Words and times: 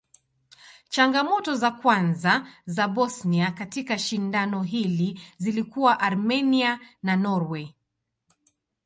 Changamoto 0.89 1.55
za 1.55 1.71
kwanza 1.71 2.47
za 2.65 2.87
Bosnia 2.87 3.51
katika 3.51 3.99
shindano 3.99 4.63
hili 4.63 5.19
zilikuwa 5.37 5.99
Armenia 5.99 6.79
na 7.03 7.15
Norway. 7.15 7.73